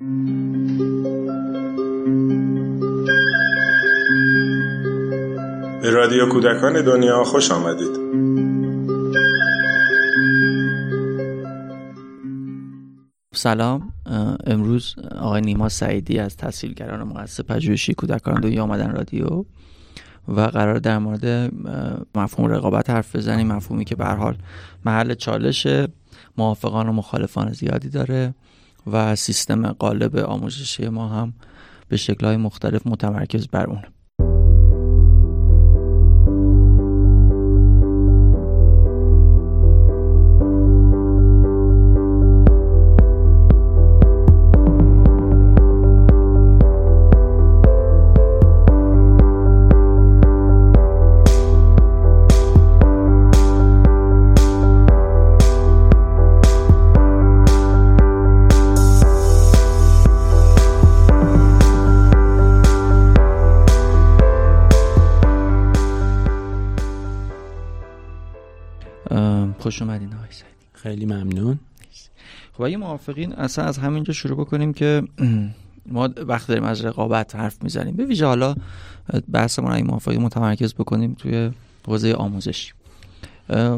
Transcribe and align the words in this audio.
به 0.00 0.06
رادیو 5.90 6.28
کودکان 6.28 6.84
دنیا 6.84 7.24
خوش 7.24 7.50
آمدید. 7.50 8.04
سلام. 13.34 13.92
امروز 14.46 14.94
آقای 15.18 15.40
نیما 15.40 15.68
سعیدی 15.68 16.18
از 16.18 16.36
تحصیلگران 16.36 17.02
مؤسسه 17.02 17.42
پژوهشی 17.42 17.94
کودکان 17.94 18.40
دنیا 18.40 18.62
آمدن 18.62 18.90
رادیو 18.90 19.44
و 20.28 20.40
قرار 20.40 20.78
در 20.78 20.98
مورد 20.98 21.52
مفهوم 22.14 22.50
رقابت 22.50 22.90
حرف 22.90 23.16
بزنیم. 23.16 23.52
مفهومی 23.52 23.84
که 23.84 23.96
به 23.96 24.06
حال 24.06 24.36
محل 24.84 25.14
چالش 25.14 25.66
موافقان 26.38 26.88
و 26.88 26.92
مخالفان 26.92 27.52
زیادی 27.52 27.88
داره. 27.88 28.34
و 28.86 29.16
سیستم 29.16 29.72
قالب 29.72 30.16
آموزشی 30.16 30.88
ما 30.88 31.08
هم 31.08 31.32
به 31.88 31.96
شکلهای 31.96 32.36
مختلف 32.36 32.86
متمرکز 32.86 33.48
بر 33.48 33.66
اونه. 33.66 33.93
خوش 69.74 69.82
اومدین 69.82 70.14
آقای 70.14 70.28
خیلی 70.72 71.06
ممنون. 71.06 71.58
خب 72.52 72.62
اگه 72.62 72.76
موافقین 72.76 73.32
اصلا 73.32 73.64
از 73.64 73.78
همینجا 73.78 74.12
شروع 74.12 74.38
بکنیم 74.38 74.72
که 74.72 75.02
ما 75.86 76.08
وقت 76.16 76.48
داریم 76.48 76.64
از 76.64 76.84
رقابت 76.84 77.36
حرف 77.36 77.62
می‌زنیم. 77.62 77.96
به 77.96 78.04
ویژه 78.04 78.26
حالا 78.26 78.54
بحثمون 79.32 79.72
اگه 79.72 79.84
موافقی 79.84 80.18
متمرکز 80.18 80.74
بکنیم 80.74 81.14
توی 81.14 81.50
حوزه 81.86 82.12
آموزشی. 82.12 82.72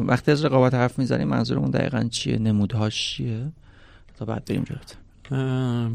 وقتی 0.07 0.31
از 0.31 0.45
رقابت 0.45 0.73
حرف 0.73 0.99
می‌زنیم 0.99 1.27
منظورمون 1.27 1.71
دقیقا 1.71 2.03
چیه؟ 2.03 2.37
نمودهاش 2.37 3.07
چیه؟ 3.07 3.51
تا 4.17 4.25
بعد 4.25 4.45
بریم 4.45 4.63
جلوتر. 4.63 4.95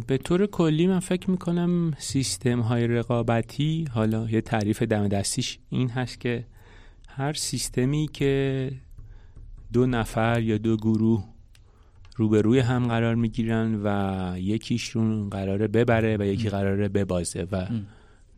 به 0.07 0.19
طور 0.19 0.47
کلی 0.47 0.87
من 0.87 1.01
فکر 1.01 1.31
می‌کنم 1.31 1.95
سیستم 1.99 2.61
های 2.61 2.87
رقابتی 2.87 3.89
حالا 3.95 4.31
یه 4.31 4.41
تعریف 4.41 4.83
دم 4.83 5.09
دستیش 5.09 5.59
این 5.71 5.91
هست 5.91 6.21
که 6.21 6.45
هر 7.09 7.33
سیستمی 7.33 8.09
که 8.13 8.73
دو 9.73 9.87
نفر 9.87 10.43
یا 10.43 10.59
دو 10.59 10.77
گروه 10.77 11.25
روبروی 12.17 12.59
هم 12.59 12.89
قرار 12.89 13.15
می‌گیرن 13.15 13.81
و 13.85 14.39
یکیشون 14.39 15.31
قراره 15.31 15.69
ببره 15.69 16.17
و 16.17 16.23
یکی 16.23 16.49
قراره 16.49 16.89
ببازه 16.89 17.47
و 17.53 17.67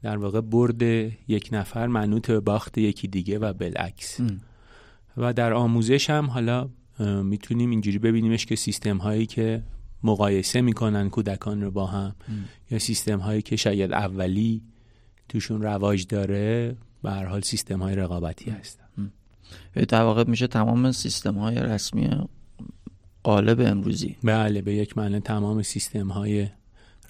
در 0.02 0.16
واقع 0.16 0.40
برد 0.40 0.82
یک 1.28 1.48
نفر 1.52 1.86
منوط 1.86 2.26
به 2.30 2.40
باخت 2.40 2.78
یکی 2.78 3.08
دیگه 3.08 3.38
و 3.38 3.52
بالعکس. 3.52 4.20
و 5.16 5.32
در 5.32 5.52
آموزش 5.52 6.10
هم 6.10 6.26
حالا 6.26 6.68
می‌تونیم 7.22 7.70
اینجوری 7.70 7.98
ببینیمش 7.98 8.46
که 8.46 8.56
سیستم 8.56 8.96
هایی 8.96 9.26
که 9.26 9.62
مقایسه 10.02 10.60
می‌کنن 10.60 11.10
کودکان 11.10 11.62
رو 11.62 11.70
با 11.70 11.86
هم 11.86 12.14
یا 12.70 12.78
سیستم 12.78 13.18
هایی 13.18 13.42
که 13.42 13.56
شاید 13.56 13.92
اولی 13.92 14.62
توشون 15.28 15.62
رواج 15.62 16.06
داره 16.06 16.76
به 17.02 17.10
هر 17.10 17.24
حال 17.24 17.40
سیستم 17.40 17.82
های 17.82 17.96
رقابتی 17.96 18.50
هستن. 18.50 18.83
در 19.88 20.02
واقع 20.02 20.24
میشه 20.26 20.46
تمام 20.46 20.92
سیستم 20.92 21.34
های 21.34 21.56
رسمی 21.56 22.10
قالب 23.22 23.60
امروزی. 23.60 24.16
بله 24.24 24.62
به 24.62 24.74
یک 24.74 24.98
معنی 24.98 25.20
تمام 25.20 25.62
سیستم 25.62 26.08
های 26.08 26.48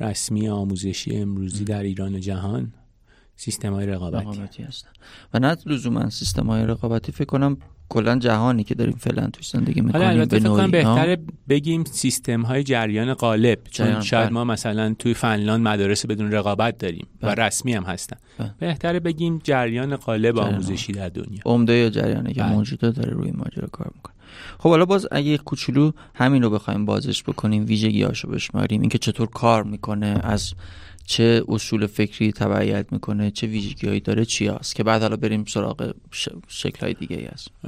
رسمی 0.01 0.49
آموزشی 0.49 1.17
امروزی 1.17 1.65
در 1.65 1.83
ایران 1.83 2.15
و 2.15 2.19
جهان 2.19 2.73
سیستم 3.37 3.73
های 3.73 3.87
رقابتی, 3.87 4.25
رقابتی 4.25 4.63
هستن. 4.63 4.89
و 5.35 5.39
نه 5.39 5.57
لزوما 5.67 6.11
سیستم 6.11 6.47
های 6.47 6.67
رقابتی 6.67 7.13
فکر 7.13 7.25
کنم 7.25 7.57
کلا 7.89 8.19
جهانی 8.19 8.65
که 8.65 8.75
داریم 8.75 8.97
فعلا 8.97 9.27
توش 9.27 9.49
زندگی 9.49 9.81
می‌کنیم 9.81 10.05
حالا 10.05 10.21
البته 10.21 10.39
فکر 10.39 10.67
بهتره 10.67 11.19
بگیم 11.49 11.85
سیستم 11.85 12.43
های 12.43 12.63
جریان 12.63 13.15
قالب 13.15 13.59
چون 13.71 14.01
شاید 14.01 14.33
ما 14.33 14.45
مثلا 14.45 14.95
توی 14.99 15.15
فنلاند 15.15 15.69
مدارس 15.69 16.07
بدون 16.07 16.33
رقابت 16.33 16.79
داریم 16.79 17.07
و 17.23 17.35
رسمی 17.35 17.75
هم 17.75 17.83
هستن. 17.83 18.17
بهتره 18.59 19.01
بگیم 19.01 19.41
جریان 19.45 19.97
قالب 19.97 20.39
آموزشی 20.39 20.93
در 20.93 21.09
دنیا. 21.09 21.41
عمده 21.45 21.73
یا 21.73 21.91
جریانی 21.91 22.33
که 22.33 22.43
موجوده 22.43 22.91
داره 22.91 23.13
روی 23.13 23.31
ماجرا 23.31 23.69
کار 23.73 23.91
می‌کنه. 23.95 24.15
خب 24.59 24.69
حالا 24.69 24.85
باز 24.85 25.07
اگه 25.13 25.39
کوچولو 25.39 25.93
همین 26.15 26.43
رو 26.43 26.51
بخوایم 26.51 26.85
بازش 26.85 27.23
بکنیم 27.23 27.67
ویژگیاشو 27.67 28.29
بشماریم 28.29 28.81
اینکه 28.81 28.99
چطور 28.99 29.29
کار 29.29 29.63
می‌کنه 29.63 30.21
از 30.23 30.55
چه 31.07 31.45
اصول 31.49 31.87
فکری 31.87 32.33
تبعیت 32.33 32.93
می‌کنه 32.93 33.31
چه 33.31 33.47
ویژگی 33.47 33.87
هایی 33.87 34.01
داره 34.01 34.25
چی 34.25 34.47
هست؟ 34.47 34.75
که 34.75 34.85
بعد 34.85 35.03
حالا 35.03 35.17
بریم 35.17 35.45
سراغ 35.45 35.95
شکل 36.49 36.81
های 36.81 36.95
دیگه 36.95 37.31
هست. 37.33 37.67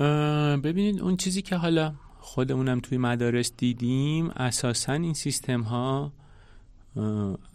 ببینید 0.63 1.01
اون 1.01 1.17
چیزی 1.17 1.43
که 1.43 1.57
حالا 1.57 1.95
خودمونم 2.19 2.81
توی 2.81 2.99
مدارس 2.99 3.53
دیدیم 3.57 4.31
اساسا 4.31 4.93
این 4.93 5.15
سیستم 5.15 5.61
ها 5.61 6.13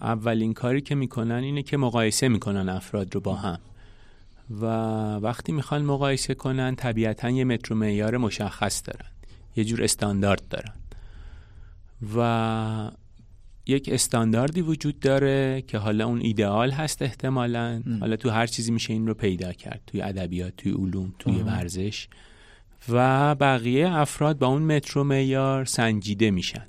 اولین 0.01 0.53
کاری 0.53 0.81
که 0.81 0.95
می‌کنن 0.95 1.43
اینه 1.43 1.63
که 1.63 1.77
مقایسه 1.77 2.27
می‌کنن 2.27 2.69
افراد 2.69 3.15
رو 3.15 3.21
با 3.21 3.35
هم. 3.35 3.59
و 4.61 4.65
وقتی 5.15 5.51
می‌خوان 5.51 5.81
مقایسه 5.81 6.33
کنن 6.33 6.75
طبیعتا 6.75 7.29
یه 7.29 7.43
متر 7.43 7.73
معیار 7.73 8.17
مشخص 8.17 8.83
دارن. 8.85 9.09
یه 9.55 9.63
جور 9.63 9.83
استاندارد 9.83 10.47
دارن. 10.49 10.73
و 12.15 12.91
یک 13.65 13.89
استانداردی 13.89 14.61
وجود 14.61 14.99
داره 14.99 15.63
که 15.67 15.77
حالا 15.77 16.05
اون 16.05 16.21
ایدئال 16.21 16.71
هست 16.71 17.01
احتمالا. 17.01 17.83
حالا 17.99 18.15
تو 18.15 18.29
هر 18.29 18.47
چیزی 18.47 18.71
میشه 18.71 18.93
این 18.93 19.07
رو 19.07 19.13
پیدا 19.13 19.53
کرد. 19.53 19.81
توی 19.87 20.01
ادبیات 20.01 20.55
توی 20.57 20.71
علوم 20.71 21.13
توی 21.19 21.35
ورزش. 21.35 22.07
و 22.89 23.35
بقیه 23.35 23.93
افراد 23.93 24.39
با 24.39 24.47
اون 24.47 24.61
مترو 24.61 25.03
معیار 25.03 25.65
سنجیده 25.65 26.31
میشن. 26.31 26.67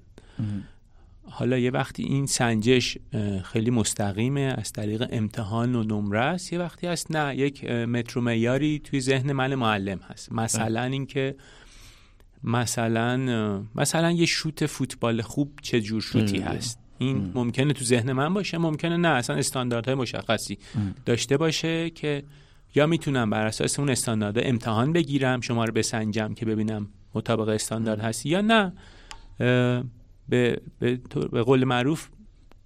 حالا 1.31 1.59
یه 1.59 1.71
وقتی 1.71 2.03
این 2.03 2.27
سنجش 2.27 2.99
خیلی 3.45 3.71
مستقیمه 3.71 4.55
از 4.59 4.73
طریق 4.73 5.07
امتحان 5.11 5.75
و 5.75 5.83
نمره 5.83 6.21
است 6.21 6.53
یه 6.53 6.59
وقتی 6.59 6.87
هست 6.87 7.17
نه 7.17 7.37
یک 7.37 7.65
مترو 7.65 8.23
معیاری 8.23 8.79
توی 8.79 9.01
ذهن 9.01 9.33
من 9.33 9.55
معلم 9.55 9.99
هست. 9.99 10.33
مثلا 10.33 10.83
اینکه 10.83 11.37
مثلا 12.45 13.63
مثلا 13.75 14.11
یه 14.11 14.27
شوت 14.27 14.67
فوتبال 14.67 15.23
خوب 15.23 15.53
چه 15.63 15.81
جور 15.81 16.01
شوتی 16.01 16.39
هست. 16.39 16.79
این 17.03 17.33
ممکنه 17.35 17.73
تو 17.73 17.85
ذهن 17.85 18.13
من 18.13 18.35
باشه 18.35 18.59
ممکنه 18.59 18.97
نه. 18.97 19.09
اصلا 19.09 19.37
استانداردهای 19.37 19.95
مشخصی 19.95 20.59
داشته 21.05 21.37
باشه 21.37 21.91
که 21.91 22.23
یا 22.75 22.87
می‌تونم 22.87 23.31
بر 23.31 23.47
اساس 23.47 23.79
اون 23.79 23.91
استاندارد 23.91 24.39
امتحان 24.39 24.93
بگیرم 24.93 25.41
شما 25.41 25.65
رو 25.65 25.73
بسنجم 25.73 26.35
که 26.35 26.47
ببینم 26.47 26.89
مطابق 27.15 27.49
استاندارد 27.49 28.01
هستی 28.01 28.29
یا 28.29 28.41
نه. 28.41 28.73
به, 30.29 30.61
به, 30.79 31.01
به 31.33 31.43
قول 31.43 31.65
معروف 31.65 32.09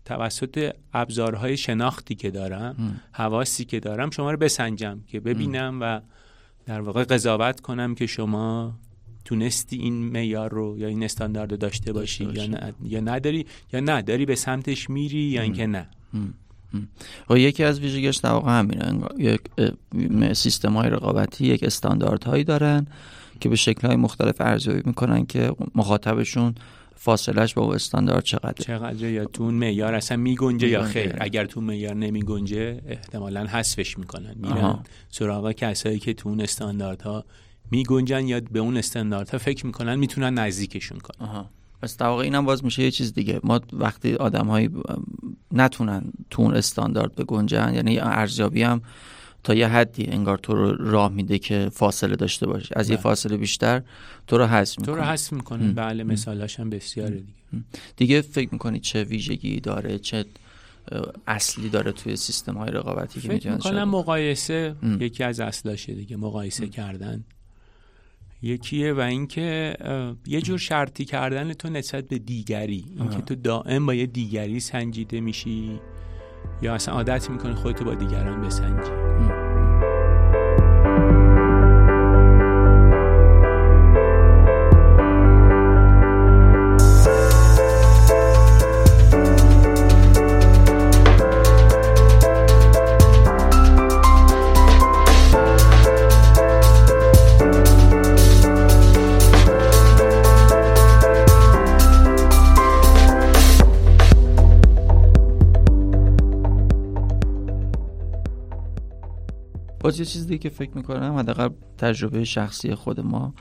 توسط 0.05 0.73
ابزارهای 0.93 1.57
شناختی 1.57 2.15
که 2.15 2.31
دارم 2.31 3.01
حواسی 3.13 3.65
که 3.65 3.81
دارم 3.81 4.11
شما 4.11 4.31
رو 4.31 4.37
بسنجم 4.37 5.01
که 5.07 5.21
ببینم 5.21 5.79
و 5.81 6.01
در 6.67 6.81
واقع 6.81 7.05
قضاوت 7.05 7.61
کنم 7.61 7.95
که 7.95 8.07
شما 8.07 8.79
تونستی 9.27 9.77
این 9.77 9.95
معیار 9.95 10.51
رو 10.51 10.79
یا 10.79 10.89
این 10.89 11.03
استاندارد 11.03 11.51
رو 11.51 11.57
داشته 11.57 11.93
باشی 11.93 12.25
یا, 12.25 12.73
یا 12.83 13.01
نداری؟ 13.01 13.47
یا 13.73 13.81
نداری 13.81 14.27
به 14.27 14.35
سمتش 14.35 14.91
میری 14.91 15.19
یا 15.19 15.43
اینکه 15.43 15.67
نه؟ 15.67 15.89
و 17.31 17.39
یکی 17.39 17.65
از 17.65 17.81
ویژگیش 17.81 18.17
در 18.17 18.31
واقع 18.31 18.59
همینه. 18.59 19.01
یک 19.19 19.41
سیستم 20.33 20.73
های 20.73 20.91
رقابتی 20.91 21.47
یک 21.47 21.65
هایی 22.27 22.45
دارن 22.45 22.87
که 23.41 23.49
به 23.49 23.57
شکل 23.57 23.87
های 23.87 23.97
مختلف 23.97 24.41
ارزیابی 24.41 24.83
می‌کنن 24.85 25.27
که 25.27 25.53
مخاطبشون 25.75 26.55
فاصلش 26.95 27.55
با 27.55 27.75
استاندارد 27.75 28.25
چقدر 28.25 28.65
چقدر 28.65 29.11
یا 29.11 29.25
تو 29.25 29.43
اون 29.43 29.55
معیار 29.55 29.95
اصلا 29.95 30.17
میگنجه 30.17 30.69
یا 30.69 30.83
خیر؟ 30.83 31.17
اگر 31.21 31.45
تو 31.45 31.61
معیار 31.61 31.95
نمیگنجه 31.95 32.83
احتمالا 32.87 33.47
حذفش 33.47 33.99
می‌کنن. 33.99 34.35
میرن 34.37 34.79
سراغ 35.11 35.53
کسایی 35.53 35.99
که 35.99 36.15
تو 36.15 36.29
اون 36.29 36.41
استانداردها 36.41 37.25
می 37.71 37.83
گنجن 37.83 38.27
یا 38.27 38.41
به 38.41 38.59
اون 38.59 38.77
استانداردها 38.77 39.39
فکر 39.39 39.67
می‌کنن 39.67 39.95
می‌تونن 39.95 40.35
نزدیکشون 40.39 40.99
کنن. 40.99 41.27
آها. 41.29 41.51
پس 41.83 41.97
در 41.97 42.07
واقع 42.07 42.23
اینم 42.23 42.45
باز 42.45 42.65
میشه 42.65 42.83
یه 42.83 42.91
چیز 42.91 43.13
دیگه. 43.13 43.41
ما 43.43 43.61
وقتی 43.73 44.15
آدم 44.15 44.71
نتونن 45.53 46.03
تو 46.31 46.43
اون 46.43 46.55
استاندارد 46.55 47.15
بگنجن 47.15 47.75
یعنی 47.75 47.99
ارزیابی 47.99 48.63
هم 48.63 48.83
تا 49.45 49.55
یه 49.55 49.69
حدی 49.69 50.05
انگار 50.05 50.39
تو 50.39 50.55
رو 50.55 50.91
راه 50.91 51.13
میده 51.13 51.39
که 51.39 51.71
فاصله 51.73 52.17
داشته 52.17 52.47
باشی. 52.47 52.75
از 52.77 52.91
یه 52.91 52.97
بله. 52.97 53.03
فاصله 53.03 53.37
بیشتر 53.37 53.83
تو 54.27 54.39
رو 54.39 54.47
حذف 54.47 54.75
تو 54.75 54.81
می‌کنه 54.81 54.97
رو 54.97 55.03
حذف 55.03 55.33
می‌کنه 55.33 55.73
بله 55.73 56.05
مثالاش 56.05 56.61
هم 56.61 56.71
بسیاره 56.71 57.17
دیگه. 57.17 57.65
دیگه 57.97 58.21
فکر 58.21 58.49
می‌کنی 58.53 58.81
چه 58.81 59.05
ویژگی 59.05 59.61
داره 59.61 59.99
چه 59.99 60.25
اصلی 61.27 61.69
داره 61.69 61.93
توی 61.93 62.17
سیستم 62.17 62.55
های 62.55 62.71
رقابتی 62.71 63.21
که 63.21 63.29
فکر 63.29 63.33
می‌تونن 63.33 63.55
می‌کنم 63.55 63.89
مقایسه 63.89 64.77
یکی 65.01 65.25
از 65.25 65.41
اصلاشه 65.41 65.95
دیگه. 65.95 66.17
مقایسه 66.17 66.69
کردن. 66.69 67.25
یکیه 68.43 68.93
و 68.93 69.01
اینکه 69.01 69.77
یه 70.27 70.41
جور 70.41 70.59
شرطی 70.59 71.05
کردن 71.05 71.53
تو 71.53 71.69
نسبت 71.69 72.09
به 72.09 72.19
دیگری. 72.19 72.85
اینکه 72.99 73.23
تو 73.23 73.35
دائم 73.35 73.87
با 73.87 73.95
یه 73.95 74.07
دیگری 74.07 74.61
سنجیده 74.61 75.21
میشی 75.21 75.81
یا 76.63 76.75
اصلا 76.75 76.95
عادت 76.95 77.31
می‌کنی 77.31 77.55
خودتو 77.55 77.85
با 77.85 77.95
دیگران 77.95 78.41
بسنجی. 78.41 78.91
باز 109.97 110.09
یه 110.09 110.13
چیز 110.13 110.27
دیگه 110.27 110.39
که 110.39 110.49
فکر 110.49 110.71
می‌کنم 110.75 111.17
حداقل 111.17 111.49
تجربه 111.79 112.25
شخصی 112.25 112.75
خود 112.75 113.01
ما 113.01 113.35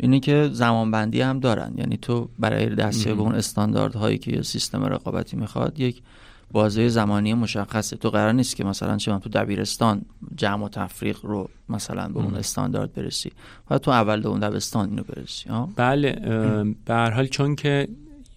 اینه 0.00 0.20
که 0.20 0.50
زمانبندی 0.52 1.20
هم 1.20 1.40
دارن. 1.40 1.72
یعنی 1.76 1.96
تو 1.96 2.28
برای 2.38 2.74
دستیابی 2.74 3.16
به 3.16 3.22
اون 3.22 3.34
استانداردهایی 3.34 4.18
که 4.18 4.32
یه 4.32 4.42
سیستم 4.42 4.84
رقابتی 4.84 5.36
می‌خواد 5.36 5.80
یک 5.80 6.02
بازه 6.52 6.88
زمانی 6.88 7.34
مشخصه. 7.34 7.96
تو 7.96 8.10
قرار 8.10 8.32
نیست 8.32 8.56
که 8.56 8.64
مثلا 8.64 8.96
چه 8.96 9.18
تو 9.18 9.28
دبیرستان 9.28 10.02
جمع 10.36 10.64
و 10.64 10.68
تفریق 10.68 11.18
رو 11.22 11.50
مثلا 11.68 12.08
به 12.08 12.18
اون 12.18 12.34
استاندارد 12.34 12.92
برسی 12.92 13.32
و 13.70 13.78
تو 13.78 13.90
اول 13.90 14.26
اون 14.26 14.40
دبستان 14.40 14.88
اینو 14.88 15.02
برسی. 15.02 15.48
ها 15.48 15.68
بله 15.76 16.12
به 16.84 16.94
هر 16.94 17.10
حال 17.10 17.26
چون 17.26 17.56
که 17.56 17.88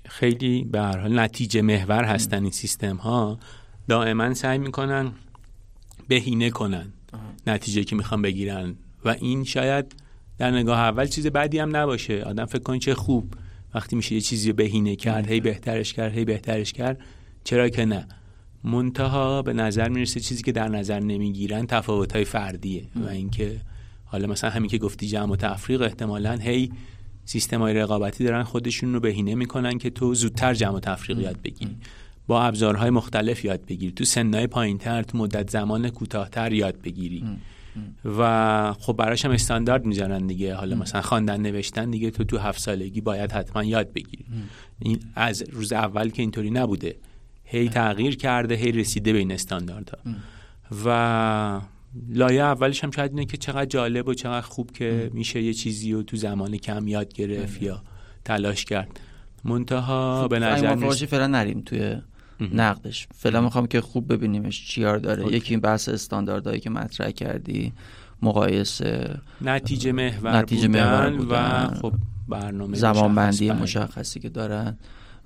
خیلی 0.05 0.63
به 0.63 0.81
هر 0.81 0.97
حال 0.97 1.19
نتیجه 1.19 1.61
محور 1.61 2.03
هستن 2.03 2.41
این 2.41 2.51
سیستم 2.51 2.95
ها 2.95 3.39
دائما 3.87 4.33
سعی 4.33 4.57
می‌کنن 4.57 5.11
بهینه 6.07 6.49
کنن. 6.49 6.93
نتیجه 7.47 7.83
که 7.83 7.95
می‌خوان 7.95 8.21
بگیرن. 8.21 8.75
و 9.05 9.09
این 9.09 9.43
شاید 9.43 9.95
در 10.37 10.51
نگاه 10.51 10.79
اول 10.79 11.05
چیز 11.05 11.27
بدی 11.27 11.59
هم 11.59 11.75
نباشه. 11.75 12.21
آدم 12.21 12.45
فکر 12.45 12.63
کنه 12.63 12.79
چه 12.79 12.95
خوب. 12.95 13.33
وقتی 13.75 13.95
میشه 13.95 14.15
یه 14.15 14.21
چیزی 14.21 14.49
رو 14.49 14.55
بهینه 14.55 14.95
کرد 14.95 15.27
هی 15.27 15.39
بهترش 15.39 15.93
کرد 15.93 16.13
هی 16.13 16.25
بهترش 16.25 16.73
کرد 16.73 16.99
چرا 17.43 17.69
که 17.69 17.85
نه. 17.85 18.07
منتها 18.63 19.41
به 19.41 19.53
نظر 19.53 19.89
می‌رسه 19.89 20.19
چیزی 20.19 20.43
که 20.43 20.51
در 20.51 20.67
نظر 20.67 20.99
نمی‌گیرن 20.99 21.65
تفاوت 21.65 22.13
های 22.13 22.25
فردیه. 22.25 22.83
و 22.95 23.09
اینکه 23.09 23.61
حالا 24.05 24.27
مثلا 24.27 24.49
همین 24.49 24.69
که 24.69 24.77
گفتی 24.77 25.07
جمع 25.07 25.31
و 25.31 25.35
تفریق 25.35 25.81
احتمالا 25.81 26.35
هی 26.35 26.71
سیستم 27.25 27.59
های 27.59 27.73
رقابتی 27.73 28.23
دارن 28.23 28.43
خودشون 28.43 28.93
رو 28.93 28.99
بهینه 28.99 29.35
می‌کنن 29.35 29.77
که 29.77 29.89
تو 29.89 30.13
زودتر 30.13 30.53
جمع 30.53 30.75
و 30.75 30.79
تفریق 30.79 31.19
یاد 31.19 31.41
بگیری. 31.41 31.77
با 32.27 32.43
ابزارهای 32.43 32.89
مختلف 32.89 33.45
یاد 33.45 33.65
بگیری 33.65 33.91
تو 33.91 34.03
سنهای 34.03 34.47
پایینتر 34.47 35.03
تو 35.03 35.17
مدت 35.17 35.49
زمان 35.49 35.89
کوتاهتر 35.89 36.53
یاد 36.53 36.81
بگیری. 36.81 37.23
و 38.17 38.73
خب 38.79 38.93
براش 38.93 39.25
هم 39.25 39.31
استاندارد 39.31 39.85
می‌ذارن 39.85 40.27
دیگه. 40.27 40.55
حالا 40.55 40.75
مثلا 40.75 41.01
خواندن 41.01 41.41
نوشتن 41.41 41.91
دیگه 41.91 42.11
تو 42.11 42.23
تو 42.23 42.37
هفت 42.37 42.59
سالگی 42.59 43.01
باید 43.01 43.31
حتما 43.31 43.63
یاد 43.63 43.93
بگیری. 43.93 44.25
این 44.79 44.99
از 45.15 45.43
روز 45.51 45.73
اول 45.73 46.09
که 46.09 46.21
اینطوری 46.21 46.51
نبوده. 46.51 46.95
هی 47.45 47.69
تغییر 47.69 48.15
کرده 48.15 48.55
هی 48.55 48.71
رسیده 48.71 49.13
به 49.13 49.19
این 49.19 49.31
استانداردها. 49.31 49.97
و 50.85 51.61
لایه 52.09 52.41
اولش 52.41 52.83
هم 52.83 52.91
شاید 52.91 53.11
اینه 53.11 53.25
که 53.25 53.37
چقدر 53.37 53.65
جالب 53.65 54.07
و 54.07 54.13
چقدر 54.13 54.47
خوب 54.47 54.71
که 54.71 55.11
میشه 55.13 55.41
یه 55.41 55.53
چیزی 55.53 55.93
رو 55.93 56.03
تو 56.03 56.17
زمان 56.17 56.57
کم 56.57 56.87
یاد 56.87 57.13
گرفت 57.13 57.61
یا 57.61 57.83
تلاش 58.25 58.65
کرد. 58.65 58.99
منتها 59.43 60.27
به 60.27 60.39
نظر 60.39 61.05
فعلا 61.05 61.27
نریم 61.27 61.61
توی 61.61 61.95
نقدش. 62.39 63.07
فعلا 63.15 63.41
می‌خوام 63.41 63.67
که 63.67 63.81
خوب 63.81 64.13
ببینیمش 64.13 64.67
چیار 64.67 64.97
داره. 64.97 65.23
اوکی. 65.23 65.35
یکی 65.35 65.53
این 65.53 65.61
بحث 65.61 65.89
استانداردهایی 65.89 66.59
که 66.59 66.69
مطرح 66.69 67.11
کردی 67.11 67.73
مقایسه 68.21 69.19
نتیجه 69.41 69.91
محور 69.91 70.37
نتیجه 70.37 70.67
بودن, 70.67 70.83
محور 70.83 71.13
و 71.13 71.17
بودن. 71.17 71.79
خب 71.81 71.93
برنامه 72.27 72.77
زمانبندی 72.77 73.51
مشخص. 73.51 73.61
مشخصی 73.61 74.19
که 74.19 74.29
دارن. 74.29 74.77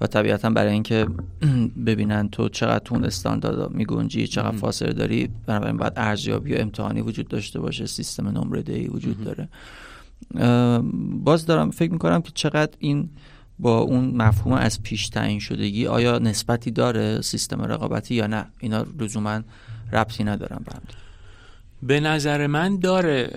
و 0.02 0.08
طبیعتا 0.08 0.50
برای 0.50 0.74
اینکه 0.74 1.08
ببینن 1.88 2.30
تو 2.30 2.50
چقدر 2.50 2.80
تو 2.80 2.96
اون 2.96 3.06
استاندارد 3.06 3.72
میگنجی 3.72 4.28
چقدر 4.28 4.58
فاصله 4.58 4.94
داری. 4.94 5.30
بنابراین 5.46 5.78
باید 5.78 5.94
ارزیابی 5.96 6.56
و 6.56 6.58
امتحانی 6.60 7.02
وجود 7.02 7.28
داشته 7.28 7.60
باشه 7.60 7.86
سیستم 7.86 8.28
نمره 8.28 8.62
دهی 8.62 8.88
وجود 8.88 9.24
داره. 9.24 9.50
باز 11.24 11.46
دارم 11.46 11.72
فکر 11.72 11.92
می‌کنم 11.92 12.22
که 12.22 12.32
چقدر 12.34 12.72
این 12.80 13.10
با 13.60 13.80
اون 13.80 14.06
مفهوم 14.16 14.54
از 14.54 14.84
پیش 14.84 15.10
تعیین 15.10 15.40
شدگی 15.40 15.88
آیا 15.88 16.20
نسبتی 16.20 16.72
داره 16.72 17.22
سیستم 17.22 17.62
رقابتی 17.62 18.16
یا 18.16 18.28
نه؟ 18.28 18.46
اینا 18.60 18.86
لزوما 19.00 19.42
ربطی 19.92 20.24
ندارن 20.24 20.60
به 20.66 20.72
هم. 20.74 20.82
به 21.84 22.00
نظر 22.00 22.48
من 22.48 22.80
داره 22.80 23.30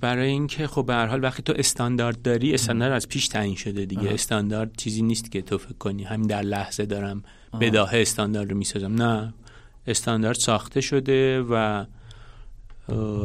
برای 0.00 0.28
اینکه 0.28 0.66
خب 0.66 0.86
به 0.86 0.94
هر 0.94 1.06
حال 1.06 1.24
وقتی 1.24 1.42
تو 1.42 1.52
استاندارد 1.56 2.22
داری 2.22 2.54
استاندارد 2.54 2.92
از 2.92 3.08
پیش 3.08 3.28
تعیین 3.28 3.54
شده 3.54 3.84
دیگه. 3.84 4.10
استاندارد 4.14 4.76
چیزی 4.76 5.02
نیست 5.02 5.30
که 5.30 5.42
تو 5.42 5.58
فکر 5.58 5.78
کنی 5.78 6.04
همین 6.04 6.26
در 6.26 6.42
لحظه 6.42 6.86
دارم 6.86 7.22
بداهه 7.60 7.98
استاندارد 8.00 8.50
رو 8.50 8.56
می‌سازم. 8.56 9.02
نه. 9.02 9.34
استاندارد 9.86 10.36
ساخته 10.36 10.80
شده 10.80 11.40
و 11.40 11.84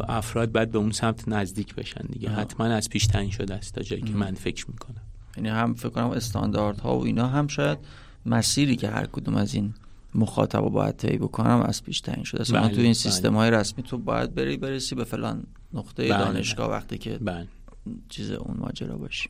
افراد 0.07 0.51
باید 0.51 0.71
به 0.71 0.77
اون 0.77 0.91
سمت 0.91 1.27
نزدیک 1.27 1.75
بشن 1.75 2.01
دیگه. 2.13 2.29
حتما 2.29 2.65
از 2.65 2.89
پیش 2.89 3.07
تعیین 3.07 3.31
شده 3.31 3.53
است 3.53 3.73
تا 3.73 3.81
جایی 3.81 4.01
که 4.01 4.13
من 4.13 4.33
فکر 4.33 4.65
می‌کنم. 4.67 5.01
یعنی 5.37 5.49
هم 5.49 5.73
فکر 5.73 5.89
کنم 5.89 6.09
استانداردها 6.09 6.97
و 6.99 7.05
اینا 7.05 7.27
هم 7.27 7.47
شاید 7.47 7.77
مسیری 8.25 8.75
که 8.75 8.89
هر 8.89 9.05
کدوم 9.05 9.35
از 9.35 9.53
این 9.53 9.73
مخاطب 10.15 10.61
باید 10.61 10.95
طی 10.95 11.17
بکنم 11.17 11.63
از 11.67 11.83
پیش 11.83 12.01
تعیین 12.01 12.23
شده. 12.23 12.41
است 12.41 12.53
بله، 12.53 12.61
تو 12.61 12.75
این 12.75 12.83
بله. 12.83 12.93
سیستم 12.93 13.35
های 13.35 13.51
رسمی 13.51 13.83
تو 13.83 13.97
باید 13.97 14.35
بری 14.35 14.57
برسی 14.57 14.95
به 14.95 15.03
فلان 15.03 15.43
نقطه 15.73 16.09
بله، 16.09 16.17
دانشگاه 16.17 16.69
وقتی 16.69 16.97
که 16.97 17.17
بله. 17.21 17.47
چیز 18.09 18.31
اون 18.31 18.57
ماجرا 18.59 18.97
باشی. 18.97 19.29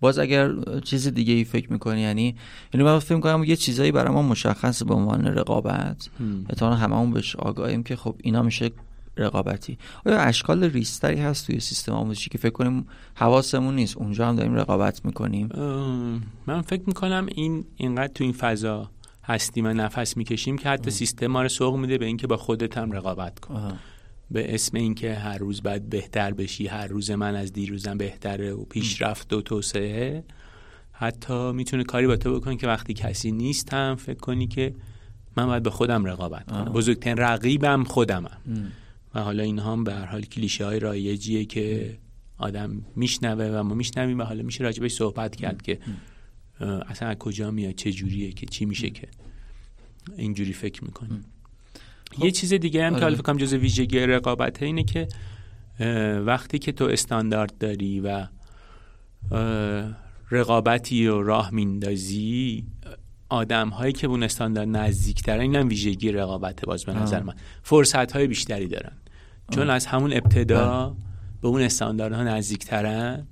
باز 0.00 0.18
اگر 0.18 0.54
چیز 0.84 1.08
دیگه 1.08 1.34
ای 1.34 1.44
فکر 1.44 1.72
می‌کنی 1.72 2.00
یعنی 2.00 2.36
یعنی 2.74 2.84
من 2.84 2.98
فکر 2.98 3.14
می‌کنم 3.14 3.44
یه 3.44 3.56
چیزایی 3.56 3.92
برای 3.92 4.14
ما 4.14 4.22
مشخص 4.22 4.82
به 4.82 4.94
عنوان 4.94 5.24
رقابت. 5.24 6.08
اتفاقا 6.50 6.74
هممون 6.74 7.10
بهش 7.10 7.36
آگاهیم 7.36 7.82
که 7.82 7.96
خب 7.96 8.16
اینا 8.22 8.42
میشه 8.42 8.70
رقابتی. 9.16 9.78
آیا 10.06 10.18
اشکال 10.18 10.64
ریستری 10.64 11.20
هست 11.20 11.46
توی 11.46 11.60
سیستم 11.60 11.92
آموزشی 11.92 12.30
که 12.30 12.38
فکر 12.38 12.52
کنیم 12.52 12.86
حواسمون 13.14 13.74
نیست؟ 13.74 13.96
اونجا 13.96 14.28
هم 14.28 14.36
داریم 14.36 14.54
رقابت 14.54 15.04
می‌کنیم. 15.04 15.48
من 16.46 16.62
فکر 16.62 16.82
می‌کنم 16.86 17.26
این 17.34 17.64
اینقدر 17.76 18.12
تو 18.12 18.24
این 18.24 18.32
فضا 18.32 18.90
هستیم 19.24 19.66
و 19.66 19.68
نفس 19.68 20.16
می‌کشیم 20.16 20.58
که 20.58 20.68
حتی 20.68 20.90
سیستم 20.90 21.26
ما 21.26 21.42
رو 21.42 21.48
سوق 21.48 21.76
میده 21.76 21.98
به 21.98 22.06
اینکه 22.06 22.26
با 22.26 22.36
خودت 22.36 22.78
هم 22.78 22.92
رقابت 22.92 23.38
کن. 23.38 23.78
به 24.30 24.54
اسم 24.54 24.76
اینکه 24.76 25.14
هر 25.14 25.38
روز 25.38 25.62
باید 25.62 25.90
بهتر 25.90 26.32
بشی 26.32 26.66
هر 26.66 26.86
روز 26.86 27.10
من 27.10 27.34
از 27.34 27.52
دیروزم 27.52 27.98
بهتره 27.98 28.52
و 28.52 28.64
پیشرفت 28.64 29.32
و 29.32 29.42
توسعه 29.42 30.24
حتی 30.92 31.52
می‌تونه 31.52 31.84
کاری 31.84 32.06
با 32.06 32.16
تو 32.16 32.40
بکنه 32.40 32.56
که 32.56 32.66
وقتی 32.66 32.94
کسی 32.94 33.32
نیست 33.32 33.74
هم 33.74 33.96
فکر 33.96 34.18
کنی 34.18 34.46
که 34.46 34.74
من 35.36 35.46
باید 35.46 35.62
به 35.62 35.70
خودم 35.70 36.04
رقابت 36.04 36.50
کنم. 36.50 36.64
بزرگترین 36.64 37.16
رقیبم 37.16 37.84
خودمم. 37.84 38.38
و 39.16 39.20
حالا 39.20 39.42
این 39.42 39.58
هم 39.58 39.84
به 39.84 39.94
هر 39.94 40.04
حال 40.04 40.22
کلیشه 40.22 40.64
های 40.64 40.80
رایجیه 40.80 41.44
که 41.44 41.98
آدم 42.38 42.82
میشنوه 42.96 43.44
و 43.44 43.62
ما 43.62 43.74
میشنویم 43.74 44.18
و 44.18 44.22
حالا 44.22 44.42
میشه 44.42 44.64
راجبش 44.64 44.92
صحبت 44.92 45.36
کرد 45.36 45.62
که 45.62 45.78
اصلا 46.60 47.08
از 47.08 47.16
کجا 47.16 47.50
میاد 47.50 47.74
چه 47.74 47.92
جوریه 47.92 48.32
که 48.32 48.46
چی 48.46 48.64
میشه 48.64 48.90
که. 48.90 49.08
اینجوری 50.16 50.52
فکر 50.52 50.84
می‌کنیم. 50.84 51.24
یه 52.18 52.30
چیز 52.30 52.52
دیگه 52.52 52.84
هم 52.84 52.90
که 52.90 53.04
آره. 53.04 53.16
حالا 53.26 53.38
جز 53.38 53.54
ویژگی 53.54 53.98
رقابته 53.98 54.66
اینه 54.66 54.84
که 54.84 55.08
وقتی 56.26 56.58
که 56.58 56.72
تو 56.72 56.84
استاندارد 56.84 57.58
داری 57.58 58.00
و 58.00 58.26
رقابتی 60.30 61.06
رو 61.06 61.22
راه 61.22 61.50
میندازی 61.50 62.64
آدم 63.28 63.68
هایی 63.68 63.92
که 63.92 64.06
به 64.06 64.12
اون 64.12 64.22
استاندارد 64.22 64.68
نزدیکترن 64.68 65.40
این 65.40 65.56
هم 65.56 65.68
ویژگی 65.68 66.12
رقابته 66.12 66.66
باز 66.66 66.84
به 66.84 66.92
نظر 66.92 67.22
من. 67.22 67.34
فرصت 67.62 68.12
های 68.12 68.26
بیشتری 68.26 68.68
دارن. 68.68 68.92
چون 69.50 69.70
از 69.70 69.86
همون 69.86 70.12
ابتدا 70.12 70.96
به 71.42 71.48
اون 71.48 71.62
استانداردها 71.62 72.22
نزدیکترن 72.22 73.26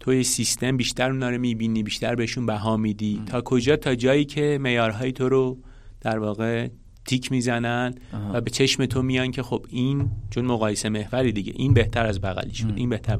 تو 0.00 0.14
یه 0.14 0.22
سیستم 0.22 0.76
بیشتر 0.76 1.10
اونا 1.10 1.30
رو 1.30 1.38
می‌بینی 1.38 1.82
بیشتر 1.82 2.14
بهشون 2.14 2.46
بها 2.46 2.76
میدی. 2.76 3.22
تا 3.26 3.40
کجا؟ 3.40 3.76
تا 3.76 3.94
جایی 3.94 4.24
که 4.24 4.58
معیارهای 4.60 5.12
تو 5.12 5.28
رو 5.28 5.58
در 6.00 6.18
واقع 6.18 6.68
تیک 7.06 7.32
می‌زنن 7.32 7.94
و 8.32 8.40
به 8.40 8.50
چشم 8.50 8.86
تو 8.86 9.02
میان 9.02 9.30
که 9.30 9.42
خب 9.42 9.66
این 9.68 10.10
چون 10.30 10.44
مقایسه 10.44 10.88
محوری 10.88 11.32
دیگه 11.32 11.52
این 11.56 11.74
بهتر 11.74 12.06
از 12.06 12.20
بغلی 12.20 12.54
شد 12.54 12.72
این 12.76 12.88
بهتر 12.88 13.18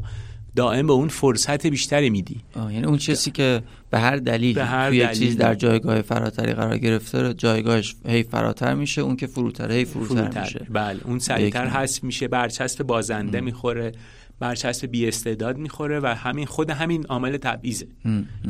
دائم 0.56 0.86
به 0.86 0.92
اون 0.92 1.08
فرصت 1.08 1.66
بیشتری 1.66 2.10
میدی. 2.10 2.40
یعنی 2.56 2.84
اون 2.84 2.98
چیزی 2.98 3.30
که 3.30 3.62
به 3.90 3.98
هر 3.98 4.16
دلیل 4.16 4.54
به 4.54 4.64
هر 4.64 4.88
توی 4.88 5.14
چیز 5.14 5.36
در 5.36 5.54
جایگاه 5.54 6.02
فراتری 6.02 6.52
قرار 6.52 6.78
گرفته 6.78 7.34
جایگاهش 7.34 7.96
هی 8.06 8.22
فراتر 8.22 8.74
میشه 8.74 9.00
اون 9.00 9.16
که 9.16 9.26
فروتر 9.26 9.72
هی 9.72 9.84
فروتر, 9.84 10.14
فروتر. 10.14 10.40
میشه. 10.42 10.66
بله 10.70 11.00
اون 11.04 11.18
سریعتر 11.18 11.66
هست 11.66 12.04
میشه 12.04 12.28
برچسب 12.28 12.82
بازنده 12.82 13.40
می‌خوره 13.40 13.92
برچسب 14.38 14.86
بی 14.86 15.08
استعداد 15.08 15.58
می‌خوره 15.58 16.00
و 16.00 16.06
همین 16.06 16.46
خود 16.46 16.70
همین 16.70 17.06
عامل 17.06 17.36
تبعیضه. 17.36 17.86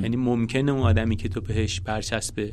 یعنی 0.03 0.17
ممکنه 0.17 0.73
اون 0.73 0.81
آدمی 0.81 1.17
که 1.17 1.29
تو 1.29 1.41
بهش 1.41 1.81
برچسب 1.81 2.51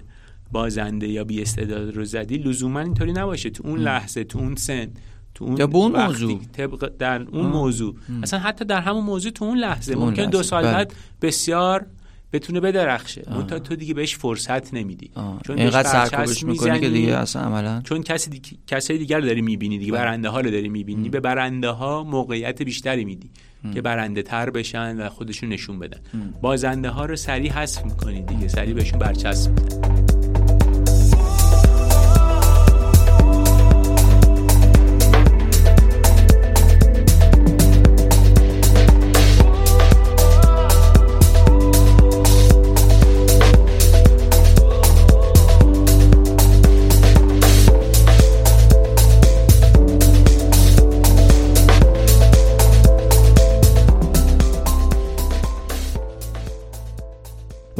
بازنده 0.51 1.07
یا 1.07 1.23
بی 1.23 1.41
استعداد 1.41 1.95
رو 1.95 2.05
زدی 2.05 2.37
لزوما 2.37 2.79
اینطوری 2.79 3.13
نباشه. 3.13 3.49
تو 3.49 3.67
اون 3.67 3.79
لحظه 3.79 4.23
تو 4.23 4.39
اون 4.39 4.55
سن 4.55 4.87
تو 5.35 5.45
اون 5.45 5.55
به 5.55 5.75
اون 5.75 6.05
موضوع. 6.05 6.41
طبق 6.53 6.91
در 6.99 7.21
اون 7.21 7.45
موضوع. 7.45 7.95
اصلا 8.23 8.39
حتی 8.39 8.65
در 8.65 8.81
همون 8.81 9.03
موضوع 9.03 9.31
تو 9.31 9.45
اون 9.45 9.57
لحظه 9.57 9.95
ممکن 9.95 10.25
دو 10.25 10.43
سال 10.43 10.63
بله. 10.63 10.73
بعد 10.73 10.93
بسیار 11.21 11.85
بتونه 12.33 12.59
بدرخشه. 12.59 13.23
اون 13.31 13.47
تا 13.47 13.59
تو 13.59 13.75
دیگه 13.75 13.93
بهش 13.93 14.15
فرصت 14.15 14.73
نمیدی. 14.73 15.11
چون 15.47 15.57
اینقدر 15.59 15.89
سرکوبش 15.89 16.43
می‌کنی 16.43 16.79
که 16.79 16.89
دیگه 16.89 17.17
اصلا 17.17 17.41
عملا. 17.41 17.81
چون 17.83 18.03
کسی 18.03 18.29
دیگه 18.29 18.49
کسای 18.67 18.97
دیگر 18.97 19.19
رو 19.19 19.25
داری 19.25 19.41
می‌بینی 19.41 19.77
دیگه. 19.77 19.91
بله. 19.91 20.01
برنده 20.01 20.29
ها 20.29 20.39
رو 20.39 20.51
داری 20.51 20.69
می‌بینی. 20.69 21.09
به 21.09 21.19
برنده 21.19 21.69
ها 21.69 22.03
موقعیت 22.03 22.61
بیشتری 22.61 23.05
میدی 23.05 23.31
که 23.73 23.81
برنده 23.81 24.21
تر 24.21 24.49
بشن 24.49 24.97
و 24.97 25.09
خودشون 25.09 25.49
نشون 25.49 25.79
بدن. 25.79 25.99
بازنده 26.41 26.89
ها 26.89 27.05
رو 27.05 27.15
سریع 27.15 27.51
حذف 27.51 27.85
می‌کنی 27.85 28.21
دیگه. 28.21 28.47
سریع 28.47 28.73
بهشون 28.73 28.99
برچسب 28.99 29.51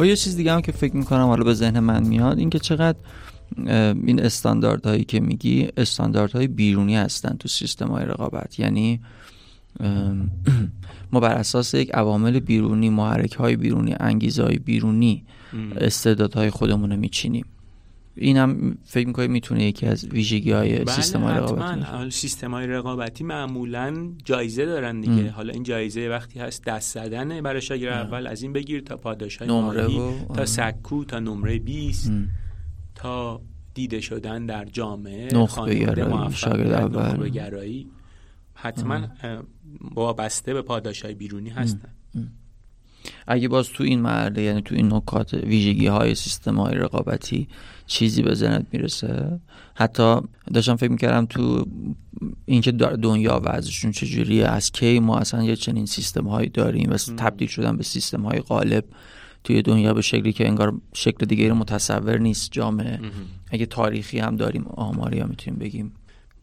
و 0.02 0.06
یه 0.06 0.16
چیز 0.16 0.36
دیگه 0.36 0.52
هم 0.52 0.60
که 0.60 0.72
فکر 0.72 0.96
می‌کنم 0.96 1.26
حالا 1.26 1.44
به 1.44 1.54
ذهن 1.54 1.78
من 1.78 2.06
میاد 2.06 2.38
این 2.38 2.50
که 2.50 2.58
چقدر 2.58 2.98
این 4.06 4.20
استانداردهایی 4.20 5.04
که 5.04 5.20
میگی 5.20 5.68
استانداردهای 5.76 6.46
بیرونی 6.46 6.96
هستن 6.96 7.36
تو 7.38 7.48
سیستم 7.48 7.88
های 7.88 8.04
رقابت. 8.04 8.58
یعنی 8.58 9.00
ما 11.12 11.20
بر 11.20 11.34
اساس 11.34 11.74
یک 11.74 11.90
عوامل 11.94 12.40
بیرونی 12.40 12.90
محرک 12.90 13.32
های 13.32 13.56
بیرونی 13.56 13.94
انگیزه 14.00 14.42
های 14.42 14.58
بیرونی 14.58 15.24
استعدادهای 15.80 16.50
خودمون 16.50 16.90
رو 16.90 16.96
میچینیم. 16.96 17.44
این 18.16 18.36
هم 18.36 18.78
فکر 18.84 19.06
می‌کنی 19.06 19.28
می‌تونه 19.28 19.64
یکی 19.64 19.86
از 19.86 20.04
ویژگی 20.04 20.52
های 20.52 20.78
بله 20.78 20.94
سیستم 20.94 21.20
های 21.20 21.34
رقابتی 21.34 22.10
سیستم 22.10 22.50
های 22.50 22.66
رقابتی 22.66 23.24
معمولا 23.24 24.12
جایزه 24.24 24.66
دارن 24.66 25.00
دیگه. 25.00 25.30
حالا 25.30 25.52
این 25.52 25.62
جایزه 25.62 26.08
وقتی 26.08 26.38
هست 26.38 26.64
دست 26.64 26.94
زدن 26.94 27.40
برای 27.40 27.60
شاگرد 27.60 28.06
اول 28.06 28.26
از 28.26 28.42
این 28.42 28.52
بگیر 28.52 28.80
تا 28.80 28.96
پاداش 28.96 29.36
های 29.36 29.48
مالی 29.48 30.00
تا 30.34 30.46
سکو 30.46 31.04
تا 31.04 31.18
نمره 31.18 31.58
20 31.58 32.12
تا 32.94 33.40
دیده 33.74 34.00
شدن 34.00 34.46
در 34.46 34.64
جامعه 34.64 35.28
نخبه 35.34 35.84
اول. 35.84 37.28
گرایی. 37.28 37.86
حتما 38.54 39.00
وابسته 39.94 40.54
به 40.54 40.62
پاداش 40.62 41.02
های 41.04 41.14
بیرونی 41.14 41.50
هستن. 41.50 41.88
اگه 43.26 43.48
باز 43.48 43.68
تو 43.68 43.84
این 43.84 44.00
مرده 44.00 44.42
یعنی 44.42 44.62
تو 44.62 44.74
این 44.74 44.92
نکات 44.92 45.34
ویژگی 45.34 45.86
های 45.86 46.14
سیستم 46.14 46.56
های 46.56 46.74
رقابتی 46.74 47.48
چیزی 47.86 48.22
به 48.22 48.34
ذهنت 48.34 48.66
می‌رسه؟ 48.72 49.40
حتی 49.74 50.16
داشتم 50.54 50.76
فکر 50.76 50.90
می‌کردم 50.90 51.26
تو 51.26 51.66
اینکه 52.46 52.72
دنیا 52.72 53.40
وضعشون 53.44 53.90
چجوریه 53.90 54.46
از 54.46 54.72
کی 54.72 55.00
ما 55.00 55.18
اصلا 55.18 55.44
یه 55.44 55.56
چنین 55.56 55.86
سیستم 55.86 56.26
هایی 56.26 56.48
داریم 56.48 56.90
و 56.90 56.96
تبدیل 56.96 57.48
شدن 57.48 57.76
به 57.76 57.82
سیستم 57.82 58.22
های 58.22 58.40
غالب 58.40 58.84
توی 59.44 59.62
دنیا 59.62 59.94
به 59.94 60.02
شکلی 60.02 60.32
که 60.32 60.48
انگار 60.48 60.80
شکل 60.94 61.26
دیگه 61.26 61.52
متصور 61.52 62.18
نیست 62.18 62.52
جامعه. 62.52 63.00
اگه 63.50 63.66
تاریخی 63.66 64.18
هم 64.18 64.36
داریم 64.36 64.64
آماری 64.66 65.20
هم 65.20 65.28
می‌تونیم 65.28 65.58
بگیم. 65.58 65.92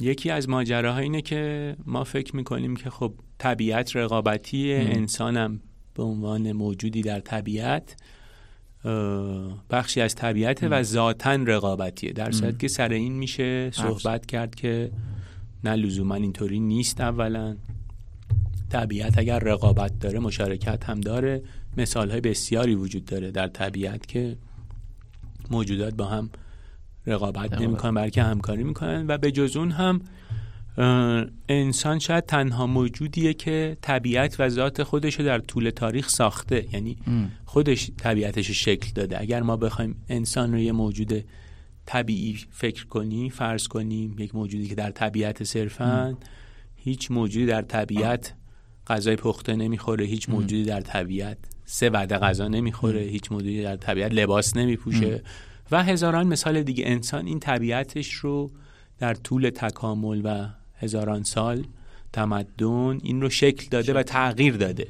یکی 0.02 0.30
از 0.30 0.50
ماجراها 0.50 1.00
اینه 1.00 1.22
که 1.22 1.76
ما 1.86 2.04
فکر 2.04 2.36
می‌کنیم 2.36 2.76
که 2.76 2.90
خب 2.90 3.14
طبیعت 3.38 3.96
رقابتی 3.96 4.74
انسانم 4.74 5.60
به 6.00 6.06
عنوان 6.06 6.52
موجودی 6.52 7.02
در 7.02 7.20
طبیعت 7.20 7.96
بخشی 9.70 10.02
از 10.02 10.16
طبیعت 10.16 10.64
و 10.64 10.84
ذاتا 10.84 11.32
رقابتیه. 11.32 12.14
در 12.14 12.32
صورت 12.32 12.60
که 12.60 12.68
سر 12.68 12.90
این 12.90 13.14
میشه 13.14 13.72
صحبت 13.72 14.26
کرد 14.26 14.56
که 14.56 14.92
نه 15.64 15.76
لزوما 15.76 16.16
اینطوری 16.16 16.60
نیست 16.60 17.02
اولا. 17.02 17.56
طبیعت 18.70 19.18
اگر 19.18 19.40
رقابت 19.40 20.00
داره 20.00 20.20
مشارکت 20.20 20.84
هم 20.84 21.02
داره. 21.02 21.42
مثال 21.78 22.12
های 22.12 22.22
بسیاری 22.22 22.76
وجود 22.76 23.06
داره 23.06 23.32
در 23.32 23.48
طبیعت 23.48 24.08
که 24.08 24.38
موجودات 25.52 25.94
با 25.94 26.06
هم 26.06 26.30
رقابت. 27.08 27.62
نمی‌کنن 27.62 27.94
بلکه 27.94 28.24
همکاری 28.24 28.64
می‌کنن 28.64 29.06
و 29.08 29.18
به 29.18 29.32
جز 29.32 29.58
اون 29.58 29.72
هم 29.72 30.02
انسان 31.50 32.00
شاید 32.00 32.26
تنها 32.26 32.68
موجودیه 32.68 33.34
که 33.34 33.78
طبیعت 33.82 34.40
و 34.40 34.50
ذات 34.50 34.84
خودش 34.84 35.20
رو 35.20 35.26
در 35.26 35.40
طول 35.40 35.70
تاریخ 35.70 36.10
ساخته. 36.10 36.66
یعنی 36.74 36.98
خودش 37.46 37.92
طبیعتش 37.98 38.52
شکل 38.52 38.92
داده. 38.96 39.22
اگر 39.22 39.42
ما 39.42 39.58
بخوایم 39.58 39.96
انسان 40.10 40.52
رو 40.52 40.60
یه 40.60 40.72
موجود 40.72 41.24
طبیعی 41.86 42.40
فکر 42.52 42.86
کنیم 42.86 43.30
فرض 43.30 43.68
کنیم 43.68 44.16
یک 44.20 44.36
موجودی 44.36 44.68
که 44.68 44.76
در 44.76 44.92
طبیعت 44.92 45.44
صرفا 45.44 46.18
هیچ 46.76 47.12
موجودی 47.12 47.46
در 47.46 47.62
طبیعت 47.62 48.34
غذای 48.88 49.16
پخته 49.16 49.56
نمی‌خوره 49.56 50.06
هیچ 50.06 50.30
موجودی 50.30 50.64
در 50.64 50.82
طبیعت 50.82 51.38
سه 51.66 51.90
وعده 51.90 52.18
غذا 52.18 52.48
نمی‌خوره 52.48 53.02
هیچ 53.02 53.32
موجودی 53.32 53.64
در 53.64 53.76
طبیعت 53.76 54.14
لباس 54.14 54.58
نمیپوشه. 54.58 55.24
و 55.72 55.84
هزاران 55.84 56.28
مثال 56.28 56.64
دیگه. 56.64 56.84
انسان 56.88 57.26
این 57.26 57.40
طبیعتش 57.40 58.12
رو 58.12 58.52
در 59.00 59.14
طول 59.14 59.50
تکامل 59.50 60.22
و 60.24 60.48
هزاران 60.80 61.24
سال 61.24 61.64
تمدن 62.14 62.98
این 63.04 63.22
رو 63.22 63.30
شکل 63.30 63.68
داده 63.72 63.94
و 63.94 64.04
تغییر 64.04 64.58
داده. 64.58 64.88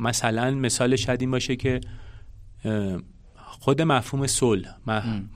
مثلا 0.00 0.50
مثال 0.50 0.96
شاید 0.96 1.20
این 1.20 1.30
باشه 1.30 1.56
که 1.56 1.80
خود 3.36 3.82
مفهوم 3.82 4.26
صلح 4.26 4.76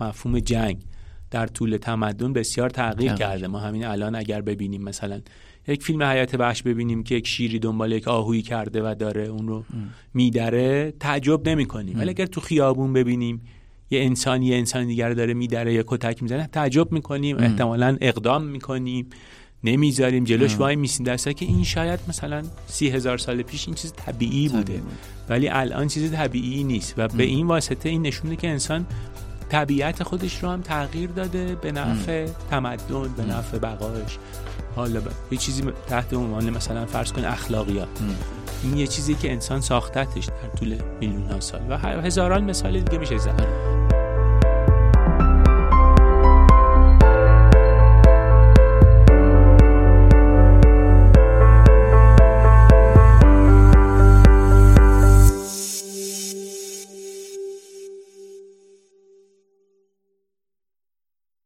مفهوم 0.00 0.38
جنگ 0.40 0.83
در 1.31 1.47
طول 1.47 1.76
تمدن 1.76 2.33
بسیار 2.33 2.71
تغییر 2.71 3.12
کرده. 3.14 3.47
ما 3.47 3.59
همین 3.59 3.85
الان 3.85 4.14
اگر 4.14 4.40
ببینیم 4.40 4.83
مثلا 4.83 5.21
یک 5.69 5.83
فیلم 5.83 6.02
حیات 6.02 6.35
وحش 6.35 6.62
ببینیم 6.62 7.02
که 7.02 7.14
یک 7.14 7.26
شیری 7.26 7.59
دنبال 7.59 7.92
یک 7.92 8.09
آهویی 8.09 8.42
کرده 8.42 8.90
و 8.90 8.95
داره 8.95 9.23
اون 9.23 9.49
رو 9.49 9.64
میدره 10.14 10.95
تعجب 11.00 11.49
نمی 11.49 11.66
کنیم 11.66 11.99
ولی 11.99 12.11
اگر 12.11 12.26
تو 12.26 12.40
خیابون 12.40 12.92
ببینیم 12.92 13.40
یه 13.93 14.05
انسان 14.05 14.43
یه 14.43 14.57
انسان 14.57 14.87
دیگر 14.87 15.09
رو 15.09 15.15
داره 15.15 15.35
میدره 15.35 15.75
یا 15.75 15.85
کتک 15.87 16.23
می‌زنه 16.23 16.47
تعجب 16.47 16.93
می‌کنیم 16.93 17.37
احتمالا 17.39 17.97
اقدام 18.01 18.45
می‌کنیم 18.45 19.07
نمی‌ذاریم 19.65 20.25
جلوش 20.25 20.57
وای 20.57 20.77
میسیم. 20.77 21.07
درسته 21.07 21.35
که 21.35 21.45
این 21.45 21.65
شاید 21.65 22.01
مثلا 22.09 22.43
سی 22.67 22.89
هزار 22.89 23.19
سال 23.19 23.43
پیش 23.43 23.69
این 23.69 23.75
چیز 23.75 23.93
طبیعی 23.93 24.49
بوده. 24.49 24.83
ولی 25.29 25.49
الان 25.49 25.89
چیز 25.89 26.13
طبیعی 26.13 26.65
نیست 26.65 26.95
و 26.97 27.09
به 27.09 27.23
این 27.23 27.47
واسطه 27.47 27.89
این 27.89 28.03
نشونه 28.03 28.37
که 28.37 28.49
انسان 28.49 28.87
طبیعت 29.49 30.03
خودش 30.03 30.43
رو 30.43 30.49
هم 30.49 30.61
تغییر 30.61 31.11
داده 31.11 31.55
به 31.55 31.73
نفع 31.73 32.27
تمدن 32.51 33.15
به 33.17 33.25
نفع 33.25 33.59
بقایش 33.59 34.19
حالا 34.77 35.01
یه 35.31 35.39
چیزی 35.39 35.63
تحت 35.87 36.15
عنوان 36.15 36.51
مثلا 36.51 36.87
فرض 36.87 37.13
کن 37.13 37.25
اخلاقیات. 37.25 37.89
این 38.65 38.77
یه 38.77 38.87
چیزی 38.87 39.15
که 39.15 39.33
انسان 39.33 39.61
ساختتش 39.61 40.25
در 40.25 40.59
طول 40.59 40.77
میلیون 41.01 41.31
ها 41.31 41.41
سال. 41.41 41.61
و 41.69 41.77
هزاران 41.79 42.45
مثال 42.45 42.81
دیگه 42.81 42.99
میشه 42.99 43.19
زد. 43.19 43.72